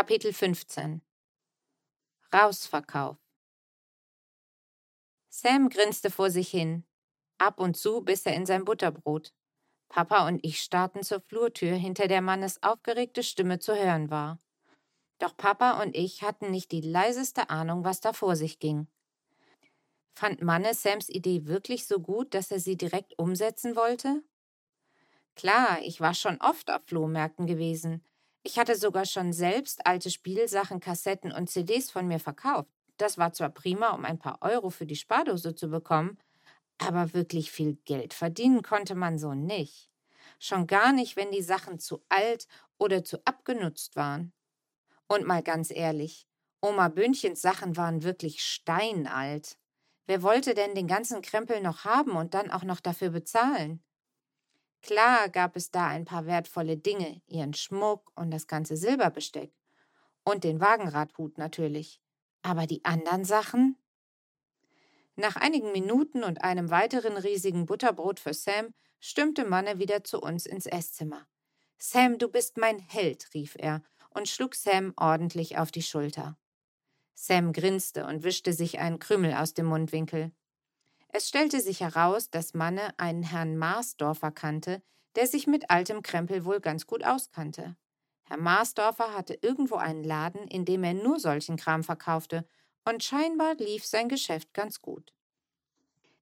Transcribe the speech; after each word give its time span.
Kapitel 0.00 0.32
15 0.32 1.02
Rausverkauf 2.32 3.18
Sam 5.28 5.68
grinste 5.68 6.10
vor 6.10 6.30
sich 6.30 6.48
hin. 6.48 6.86
Ab 7.36 7.60
und 7.60 7.76
zu 7.76 8.00
biss 8.00 8.24
er 8.24 8.34
in 8.34 8.46
sein 8.46 8.64
Butterbrot. 8.64 9.34
Papa 9.90 10.26
und 10.26 10.42
ich 10.42 10.62
starrten 10.62 11.02
zur 11.02 11.20
Flurtür, 11.20 11.74
hinter 11.74 12.08
der 12.08 12.22
Mannes 12.22 12.62
aufgeregte 12.62 13.22
Stimme 13.22 13.58
zu 13.58 13.76
hören 13.76 14.08
war. 14.08 14.40
Doch 15.18 15.36
Papa 15.36 15.82
und 15.82 15.94
ich 15.94 16.22
hatten 16.22 16.50
nicht 16.50 16.72
die 16.72 16.80
leiseste 16.80 17.50
Ahnung, 17.50 17.84
was 17.84 18.00
da 18.00 18.14
vor 18.14 18.36
sich 18.36 18.58
ging. 18.58 18.88
Fand 20.14 20.40
Manne 20.40 20.72
Sams 20.72 21.10
Idee 21.10 21.44
wirklich 21.44 21.86
so 21.86 22.00
gut, 22.00 22.32
dass 22.32 22.50
er 22.50 22.60
sie 22.60 22.78
direkt 22.78 23.18
umsetzen 23.18 23.76
wollte? 23.76 24.22
Klar, 25.34 25.82
ich 25.82 26.00
war 26.00 26.14
schon 26.14 26.40
oft 26.40 26.70
auf 26.70 26.80
Flohmärkten 26.86 27.46
gewesen. 27.46 28.02
Ich 28.42 28.58
hatte 28.58 28.76
sogar 28.76 29.04
schon 29.04 29.32
selbst 29.32 29.86
alte 29.86 30.10
Spielsachen, 30.10 30.80
Kassetten 30.80 31.32
und 31.32 31.50
CDs 31.50 31.90
von 31.90 32.06
mir 32.06 32.18
verkauft. 32.18 32.70
Das 32.96 33.18
war 33.18 33.32
zwar 33.32 33.50
prima, 33.50 33.90
um 33.90 34.04
ein 34.04 34.18
paar 34.18 34.38
Euro 34.42 34.70
für 34.70 34.86
die 34.86 34.96
Spardose 34.96 35.54
zu 35.54 35.68
bekommen, 35.68 36.18
aber 36.78 37.12
wirklich 37.12 37.50
viel 37.50 37.76
Geld 37.84 38.14
verdienen 38.14 38.62
konnte 38.62 38.94
man 38.94 39.18
so 39.18 39.34
nicht. 39.34 39.90
Schon 40.38 40.66
gar 40.66 40.92
nicht, 40.92 41.16
wenn 41.16 41.30
die 41.30 41.42
Sachen 41.42 41.78
zu 41.78 42.02
alt 42.08 42.46
oder 42.78 43.04
zu 43.04 43.24
abgenutzt 43.26 43.96
waren. 43.96 44.32
Und 45.08 45.26
mal 45.26 45.42
ganz 45.42 45.70
ehrlich, 45.70 46.26
Oma 46.62 46.88
Böhnchens 46.88 47.42
Sachen 47.42 47.76
waren 47.76 48.02
wirklich 48.02 48.42
steinalt. 48.42 49.58
Wer 50.06 50.22
wollte 50.22 50.54
denn 50.54 50.74
den 50.74 50.86
ganzen 50.86 51.22
Krempel 51.22 51.60
noch 51.60 51.84
haben 51.84 52.12
und 52.16 52.34
dann 52.34 52.50
auch 52.50 52.64
noch 52.64 52.80
dafür 52.80 53.10
bezahlen? 53.10 53.82
Klar 54.82 55.28
gab 55.28 55.56
es 55.56 55.70
da 55.70 55.86
ein 55.88 56.04
paar 56.04 56.26
wertvolle 56.26 56.76
Dinge, 56.76 57.20
ihren 57.26 57.54
Schmuck 57.54 58.10
und 58.14 58.30
das 58.30 58.46
ganze 58.46 58.76
Silberbesteck. 58.76 59.52
Und 60.24 60.44
den 60.44 60.60
Wagenradhut 60.60 61.38
natürlich. 61.38 62.00
Aber 62.42 62.66
die 62.66 62.84
anderen 62.84 63.24
Sachen? 63.24 63.76
Nach 65.16 65.36
einigen 65.36 65.72
Minuten 65.72 66.24
und 66.24 66.42
einem 66.42 66.70
weiteren 66.70 67.16
riesigen 67.16 67.66
Butterbrot 67.66 68.20
für 68.20 68.32
Sam 68.32 68.72
stimmte 69.00 69.44
Manne 69.44 69.78
wieder 69.78 70.04
zu 70.04 70.20
uns 70.20 70.46
ins 70.46 70.66
Esszimmer. 70.66 71.26
Sam, 71.78 72.18
du 72.18 72.28
bist 72.28 72.56
mein 72.56 72.78
Held, 72.78 73.32
rief 73.34 73.56
er 73.58 73.82
und 74.10 74.28
schlug 74.28 74.54
Sam 74.54 74.92
ordentlich 74.96 75.58
auf 75.58 75.70
die 75.70 75.82
Schulter. 75.82 76.38
Sam 77.14 77.52
grinste 77.52 78.06
und 78.06 78.22
wischte 78.22 78.52
sich 78.52 78.78
einen 78.78 78.98
Krümel 78.98 79.34
aus 79.34 79.52
dem 79.52 79.66
Mundwinkel. 79.66 80.32
Es 81.12 81.28
stellte 81.28 81.60
sich 81.60 81.80
heraus, 81.80 82.30
dass 82.30 82.54
Manne 82.54 82.94
einen 82.96 83.24
Herrn 83.24 83.56
Marsdorfer 83.56 84.30
kannte, 84.30 84.82
der 85.16 85.26
sich 85.26 85.46
mit 85.46 85.68
altem 85.70 86.02
Krempel 86.02 86.44
wohl 86.44 86.60
ganz 86.60 86.86
gut 86.86 87.04
auskannte. 87.04 87.76
Herr 88.24 88.36
Marsdorfer 88.36 89.12
hatte 89.12 89.36
irgendwo 89.42 89.74
einen 89.74 90.04
Laden, 90.04 90.46
in 90.46 90.64
dem 90.64 90.84
er 90.84 90.94
nur 90.94 91.18
solchen 91.18 91.56
Kram 91.56 91.82
verkaufte 91.82 92.46
und 92.84 93.02
scheinbar 93.02 93.56
lief 93.56 93.84
sein 93.84 94.08
Geschäft 94.08 94.54
ganz 94.54 94.80
gut. 94.80 95.12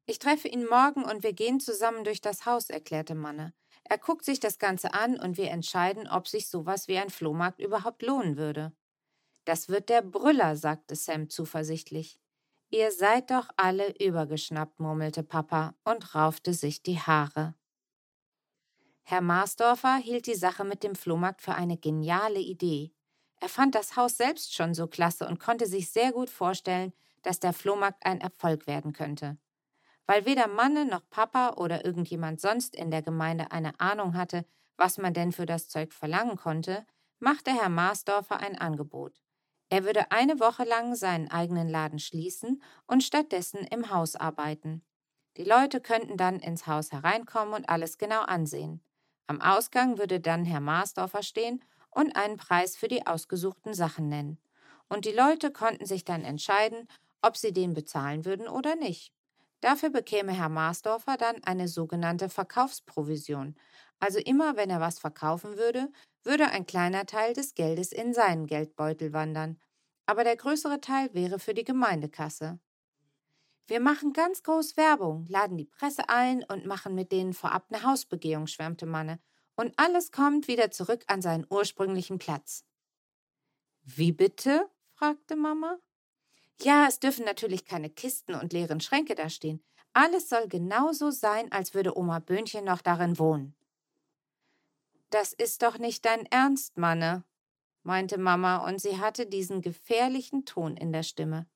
Ich 0.07 0.19
treffe 0.19 0.49
ihn 0.49 0.65
morgen 0.65 1.05
und 1.05 1.23
wir 1.23 1.35
gehen 1.35 1.61
zusammen 1.61 2.03
durch 2.03 2.23
das 2.23 2.47
Haus, 2.47 2.71
erklärte 2.71 3.15
Manne. 3.15 3.53
Er 3.85 3.99
guckt 3.99 4.25
sich 4.25 4.41
das 4.41 4.59
Ganze 4.59 4.95
an 4.95 5.21
und 5.21 5.37
wir 5.37 5.51
entscheiden, 5.51 6.09
ob 6.09 6.29
sich 6.29 6.49
sowas 6.49 6.89
wie 6.89 6.97
ein 6.97 7.11
Flohmarkt 7.11 7.61
überhaupt 7.61 8.03
lohnen 8.03 8.39
würde. 8.39 8.73
Das 9.45 9.69
wird 9.69 9.91
der 9.91 10.01
Brüller, 10.01 10.57
sagte 10.57 10.97
Sam 10.97 11.29
zuversichtlich. 11.29 12.19
Ihr 12.71 12.93
seid 12.93 13.31
doch 13.31 13.49
alle 13.57 13.95
übergeschnappt, 13.99 14.79
murmelte 14.79 15.23
Papa 15.23 15.75
und 15.85 16.15
raufte 16.15 16.53
sich 16.53 16.83
die 16.83 16.99
Haare. 16.99 17.55
Herr 19.05 19.23
Marsdorfer 19.23 19.97
hielt 19.97 20.27
die 20.27 20.35
Sache 20.35 20.65
mit 20.65 20.83
dem 20.83 20.95
Flohmarkt 20.95 21.41
für 21.41 21.55
eine 21.55 21.79
geniale 21.79 22.41
Idee. 22.41 22.93
Er 23.41 23.49
fand 23.49 23.75
das 23.75 23.97
Haus 23.97 24.19
selbst 24.19 24.55
schon 24.55 24.75
so 24.75 24.87
klasse 24.87 25.27
und 25.27 25.41
konnte 25.41 25.67
sich 25.67 25.91
sehr 25.91 26.13
gut 26.13 26.29
vorstellen, 26.29 26.93
dass 27.23 27.41
der 27.41 27.55
Flohmarkt 27.55 28.05
ein 28.05 28.21
Erfolg 28.21 28.67
werden 28.67 28.93
könnte. 28.93 29.39
Weil 30.07 30.27
weder 30.27 30.47
Manne 30.47 30.85
noch 30.85 31.09
Papa 31.09 31.55
oder 31.57 31.87
irgendjemand 31.87 32.39
sonst 32.39 32.77
in 32.77 32.91
der 32.91 33.01
Gemeinde 33.01 33.51
eine 33.51 33.81
Ahnung 33.81 34.15
hatte, 34.15 34.45
was 34.77 34.99
man 34.99 35.15
denn 35.15 35.33
für 35.33 35.47
das 35.47 35.69
Zeug 35.69 35.95
verlangen 35.95 36.37
konnte, 36.37 36.87
machte 37.19 37.51
Herr 37.51 37.71
Marsdorfer 37.71 38.41
ein 38.41 38.59
Angebot. 38.59 39.23
Er 39.71 39.85
würde 39.85 40.11
eine 40.11 40.41
Woche 40.41 40.65
lang 40.65 40.95
seinen 40.95 41.31
eigenen 41.31 41.69
Laden 41.69 41.99
schließen 41.99 42.63
und 42.87 43.03
stattdessen 43.03 43.61
im 43.67 43.91
Haus 43.91 44.17
arbeiten. 44.17 44.83
Die 45.37 45.45
Leute 45.45 45.81
könnten 45.81 46.17
dann 46.17 46.41
ins 46.41 46.67
Haus 46.67 46.91
hereinkommen 46.91 47.55
und 47.55 47.69
alles 47.69 47.99
genau 47.99 48.23
ansehen. 48.23 48.83
Am 49.27 49.41
Ausgang 49.41 49.99
würde 49.99 50.21
dann 50.21 50.45
Herr 50.45 50.61
Marsdorfer 50.61 51.23
stehen 51.23 51.63
und 51.91 52.17
einen 52.17 52.39
Preis 52.39 52.77
für 52.77 52.89
die 52.89 53.07
ausgesuchten 53.07 53.75
Sachen 53.75 54.09
nennen. 54.09 54.39
Und 54.89 55.05
die 55.05 55.13
Leute 55.13 55.53
konnten 55.53 55.85
sich 55.85 56.05
dann 56.05 56.25
entscheiden, 56.25 56.89
ob 57.21 57.37
sie 57.37 57.53
den 57.53 57.75
bezahlen 57.75 58.25
würden 58.25 58.49
oder 58.49 58.75
nicht. 58.75 59.13
Dafür 59.61 59.91
bekäme 59.91 60.33
Herr 60.33 60.49
Marsdorfer 60.49 61.17
dann 61.17 61.43
eine 61.45 61.69
sogenannte 61.69 62.29
Verkaufsprovision. 62.29 63.57
Also 64.01 64.19
immer 64.19 64.57
wenn 64.57 64.71
er 64.71 64.81
was 64.81 64.99
verkaufen 64.99 65.57
würde, 65.57 65.91
würde 66.23 66.49
ein 66.51 66.67
kleiner 66.67 67.07
Teil 67.07 67.33
des 67.33 67.55
Geldes 67.55 67.93
in 67.93 68.15
seinen 68.15 68.47
Geldbeutel 68.47 69.13
wandern. 69.13 69.59
Aber 70.07 70.25
der 70.25 70.37
größere 70.37 70.81
Teil 70.81 71.13
wäre 71.15 71.39
für 71.39 71.55
die 71.55 71.65
Gemeindekasse. 71.65 72.59
Wir 73.67 73.81
machen 73.81 74.13
ganz 74.13 74.43
groß 74.43 74.77
Werbung, 74.77 75.27
laden 75.29 75.59
die 75.59 75.67
Presse 75.67 76.09
ein 76.09 76.43
und 76.45 76.65
machen 76.65 76.95
mit 76.95 77.13
denen 77.13 77.35
vorab 77.35 77.67
eine 77.71 77.83
Hausbegehung, 77.83 78.47
schwärmte 78.47 78.87
Manne 78.87 79.21
und 79.59 79.75
alles 79.77 80.13
kommt 80.13 80.47
wieder 80.47 80.71
zurück 80.71 81.05
an 81.09 81.21
seinen 81.21 81.45
ursprünglichen 81.51 82.19
Platz. 82.19 82.65
Wie 83.83 84.13
bitte? 84.13 84.71
fragte 84.95 85.35
Mama. 85.35 85.79
Ja, 86.63 86.87
es 86.87 87.01
dürfen 87.01 87.25
natürlich 87.25 87.65
keine 87.65 87.91
Kisten 87.91 88.35
und 88.35 88.53
leeren 88.53 88.81
Schränke 88.81 89.15
da 89.17 89.29
stehen. 89.29 89.63
Alles 89.93 90.29
soll 90.29 90.47
genauso 90.49 91.11
sein, 91.11 91.51
als 91.51 91.75
würde 91.75 91.99
Oma 91.99 92.21
Böhnchen 92.21 92.65
noch 92.65 92.83
darin 92.83 93.19
wohnen. 93.19 93.58
Das 95.11 95.33
ist 95.33 95.63
doch 95.63 95.79
nicht 95.79 96.05
dein 96.05 96.27
Ernst, 96.27 96.77
Manne, 96.77 97.25
meinte 97.83 98.19
Mama, 98.19 98.59
und 98.69 98.81
sie 98.81 98.99
hatte 98.99 99.27
diesen 99.27 99.63
gefährlichen 99.63 100.45
Ton 100.45 100.77
in 100.77 100.93
der 100.93 101.03
Stimme. 101.03 101.47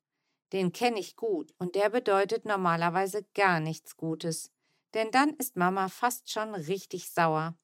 Den 0.52 0.72
kenne 0.72 0.98
ich 0.98 1.16
gut, 1.16 1.54
und 1.58 1.74
der 1.74 1.90
bedeutet 1.90 2.44
normalerweise 2.44 3.24
gar 3.34 3.60
nichts 3.60 3.96
Gutes, 3.96 4.50
denn 4.94 5.10
dann 5.10 5.30
ist 5.30 5.56
Mama 5.56 5.88
fast 5.88 6.30
schon 6.30 6.54
richtig 6.54 7.10
sauer 7.10 7.56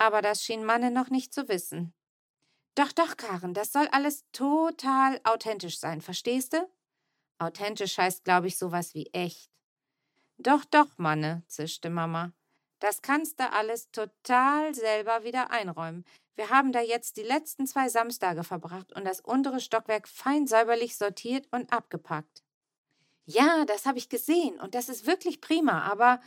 aber 0.00 0.22
das 0.22 0.42
schien 0.42 0.64
Manne 0.64 0.90
noch 0.90 1.10
nicht 1.10 1.34
zu 1.34 1.48
wissen. 1.48 1.92
Doch, 2.74 2.90
doch, 2.92 3.18
Karen, 3.18 3.52
das 3.52 3.72
soll 3.72 3.86
alles 3.88 4.24
total 4.32 5.20
authentisch 5.24 5.78
sein, 5.78 6.00
verstehst 6.00 6.54
du? 6.54 6.68
Authentisch 7.38 7.98
heißt, 7.98 8.24
glaube 8.24 8.46
ich, 8.46 8.56
sowas 8.56 8.94
wie 8.94 9.10
echt. 9.12 9.50
Doch, 10.38 10.64
doch, 10.64 10.96
Manne, 10.96 11.42
zischte 11.48 11.90
Mama. 11.90 12.32
Das 12.80 13.02
kannst 13.02 13.38
du 13.38 13.50
alles 13.50 13.90
total 13.92 14.74
selber 14.74 15.22
wieder 15.24 15.50
einräumen. 15.50 16.04
Wir 16.34 16.50
haben 16.50 16.72
da 16.72 16.80
jetzt 16.80 17.16
die 17.16 17.22
letzten 17.22 17.66
zwei 17.66 17.88
Samstage 17.88 18.42
verbracht 18.42 18.92
und 18.94 19.04
das 19.04 19.20
untere 19.20 19.60
Stockwerk 19.60 20.08
fein 20.08 20.46
säuberlich 20.46 20.96
sortiert 20.96 21.46
und 21.52 21.72
abgepackt. 21.72 22.42
Ja, 23.26 23.64
das 23.66 23.86
habe 23.86 23.98
ich 23.98 24.08
gesehen 24.08 24.58
und 24.58 24.74
das 24.74 24.88
ist 24.88 25.06
wirklich 25.06 25.40
prima, 25.40 25.82
aber 25.82 26.20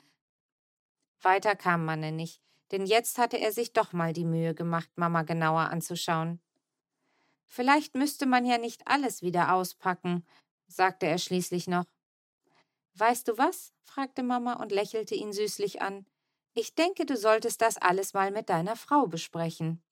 weiter 1.21 1.55
kam 1.55 1.85
Manne 1.85 2.11
nicht 2.11 2.43
denn 2.73 2.87
jetzt 2.87 3.19
hatte 3.19 3.37
er 3.37 3.51
sich 3.51 3.71
doch 3.71 3.93
mal 3.93 4.13
die 4.13 4.25
Mühe 4.25 4.55
gemacht, 4.55 4.89
Mama 4.95 5.21
genauer 5.21 5.69
anzuschauen. 5.69 6.41
Vielleicht 7.45 7.93
müsste 7.93 8.25
man 8.25 8.45
ja 8.45 8.57
nicht 8.57 8.87
alles 8.87 9.21
wieder 9.21 9.53
auspacken, 9.53 10.25
sagte 10.65 11.05
er 11.05 11.19
schließlich 11.19 11.67
noch. 11.67 11.85
Weißt 12.95 13.27
du 13.27 13.37
was? 13.37 13.73
fragte 13.83 14.23
Mama 14.23 14.53
und 14.53 14.71
lächelte 14.71 15.13
ihn 15.13 15.33
süßlich 15.33 15.83
an. 15.83 16.07
Ich 16.55 16.75
denke, 16.75 17.05
du 17.05 17.17
solltest 17.17 17.61
das 17.61 17.77
alles 17.77 18.13
mal 18.13 18.31
mit 18.31 18.49
deiner 18.49 18.75
Frau 18.75 19.07
besprechen. 19.07 19.83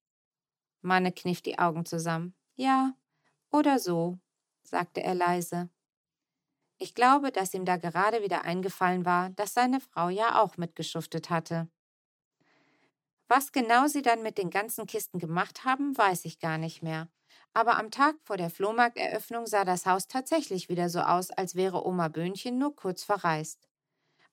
Manne 0.81 1.11
kniff 1.11 1.41
die 1.41 1.59
Augen 1.59 1.85
zusammen. 1.85 2.35
Ja, 2.55 2.95
oder 3.51 3.79
so, 3.79 4.19
sagte 4.63 5.03
er 5.03 5.15
leise. 5.15 5.69
Ich 6.77 6.95
glaube, 6.95 7.31
dass 7.31 7.53
ihm 7.53 7.65
da 7.65 7.77
gerade 7.77 8.23
wieder 8.23 8.43
eingefallen 8.43 9.05
war, 9.05 9.29
dass 9.29 9.53
seine 9.53 9.79
Frau 9.79 10.09
ja 10.09 10.41
auch 10.41 10.57
mitgeschuftet 10.57 11.29
hatte. 11.29 11.69
Was 13.27 13.51
genau 13.51 13.87
sie 13.87 14.01
dann 14.01 14.21
mit 14.23 14.37
den 14.37 14.49
ganzen 14.49 14.85
Kisten 14.85 15.17
gemacht 15.17 15.63
haben, 15.63 15.97
weiß 15.97 16.25
ich 16.25 16.39
gar 16.39 16.57
nicht 16.57 16.83
mehr. 16.83 17.09
Aber 17.53 17.77
am 17.77 17.89
Tag 17.89 18.15
vor 18.23 18.37
der 18.37 18.49
Flohmarkteröffnung 18.49 19.47
sah 19.47 19.63
das 19.65 19.85
Haus 19.85 20.07
tatsächlich 20.07 20.69
wieder 20.69 20.89
so 20.89 20.99
aus, 20.99 21.31
als 21.31 21.55
wäre 21.55 21.85
Oma 21.85 22.09
Böhnchen 22.09 22.57
nur 22.57 22.75
kurz 22.75 23.03
verreist. 23.03 23.70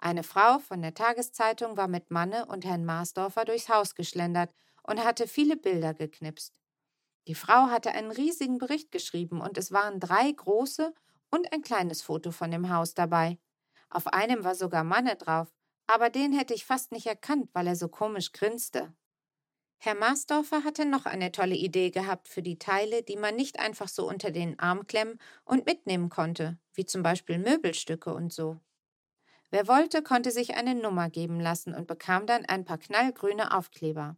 Eine 0.00 0.22
Frau 0.22 0.58
von 0.58 0.82
der 0.82 0.94
Tageszeitung 0.94 1.76
war 1.76 1.88
mit 1.88 2.10
Manne 2.10 2.46
und 2.46 2.64
Herrn 2.64 2.84
Marsdorfer 2.84 3.44
durchs 3.44 3.68
Haus 3.68 3.94
geschlendert 3.94 4.52
und 4.82 5.02
hatte 5.04 5.26
viele 5.26 5.56
Bilder 5.56 5.94
geknipst. 5.94 6.60
Die 7.28 7.34
Frau 7.34 7.68
hatte 7.68 7.92
einen 7.92 8.10
riesigen 8.10 8.58
Bericht 8.58 8.90
geschrieben 8.92 9.40
und 9.40 9.58
es 9.58 9.72
waren 9.72 10.00
drei 10.00 10.30
große 10.32 10.94
und 11.30 11.52
ein 11.52 11.62
kleines 11.62 12.02
Foto 12.02 12.30
von 12.32 12.50
dem 12.50 12.70
Haus 12.74 12.94
dabei. 12.94 13.38
Auf 13.90 14.06
einem 14.08 14.44
war 14.44 14.54
sogar 14.54 14.84
Manne 14.84 15.16
drauf, 15.16 15.48
aber 15.86 16.10
den 16.10 16.32
hätte 16.32 16.54
ich 16.54 16.64
fast 16.64 16.92
nicht 16.92 17.06
erkannt, 17.06 17.50
weil 17.52 17.66
er 17.66 17.76
so 17.76 17.88
komisch 17.88 18.32
grinste. 18.32 18.94
Herr 19.78 19.94
Marsdorfer 19.96 20.64
hatte 20.64 20.84
noch 20.86 21.06
eine 21.06 21.32
tolle 21.32 21.56
Idee 21.56 21.90
gehabt 21.90 22.28
für 22.28 22.42
die 22.42 22.58
Teile, 22.58 23.02
die 23.02 23.16
man 23.16 23.36
nicht 23.36 23.58
einfach 23.60 23.88
so 23.88 24.08
unter 24.08 24.30
den 24.30 24.58
Arm 24.58 24.86
klemmen 24.86 25.20
und 25.44 25.66
mitnehmen 25.66 26.10
konnte, 26.10 26.58
wie 26.74 26.84
zum 26.86 27.02
Beispiel 27.02 27.38
Möbelstücke 27.38 28.14
und 28.14 28.32
so. 28.32 28.60
Wer 29.50 29.66
wollte, 29.66 30.02
konnte 30.02 30.30
sich 30.30 30.56
eine 30.56 30.74
Nummer 30.74 31.08
geben 31.08 31.40
lassen 31.40 31.74
und 31.74 31.86
bekam 31.86 32.26
dann 32.26 32.44
ein 32.44 32.64
paar 32.64 32.78
knallgrüne 32.78 33.56
Aufkleber. 33.56 34.16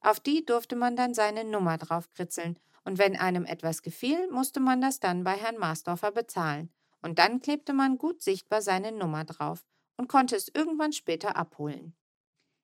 Auf 0.00 0.20
die 0.20 0.44
durfte 0.44 0.76
man 0.76 0.96
dann 0.96 1.14
seine 1.14 1.44
Nummer 1.44 1.78
draufkritzeln, 1.78 2.58
und 2.84 2.98
wenn 2.98 3.16
einem 3.16 3.44
etwas 3.44 3.82
gefiel, 3.82 4.30
musste 4.30 4.60
man 4.60 4.80
das 4.80 5.00
dann 5.00 5.24
bei 5.24 5.32
Herrn 5.32 5.58
Marsdorfer 5.58 6.12
bezahlen, 6.12 6.70
und 7.02 7.18
dann 7.18 7.40
klebte 7.40 7.72
man 7.72 7.98
gut 7.98 8.22
sichtbar 8.22 8.62
seine 8.62 8.92
Nummer 8.92 9.24
drauf 9.24 9.64
und 9.96 10.08
konnte 10.08 10.36
es 10.36 10.48
irgendwann 10.54 10.92
später 10.92 11.36
abholen. 11.36 11.96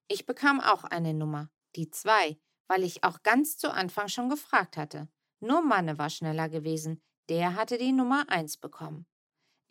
Ich 0.09 0.27
bekam 0.27 0.61
auch 0.61 0.85
eine 0.85 1.15
Nummer, 1.15 1.49
die 1.75 1.91
zwei, 1.91 2.39
weil 2.69 2.85
ich 2.85 3.05
auch 3.05 3.23
ganz 3.23 3.57
zu 3.57 3.73
Anfang 3.73 4.09
schon 4.09 4.29
gefragt 4.29 4.77
hatte. 4.77 5.09
Nur 5.41 5.63
Manne 5.63 5.99
war 5.99 6.11
schneller 6.11 6.49
gewesen, 6.49 7.03
der 7.29 7.57
hatte 7.57 7.79
die 7.79 7.93
Nummer 7.93 8.25
eins 8.29 8.57
bekommen. 8.57 9.07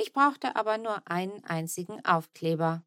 Ich 0.02 0.14
brauchte 0.14 0.56
aber 0.56 0.80
nur 0.80 1.08
einen 1.08 1.44
einzigen 1.44 2.04
Aufkleber. 2.04 2.84